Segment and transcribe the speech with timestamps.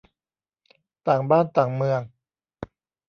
[1.07, 2.01] ต่างบ้านต่างเมือง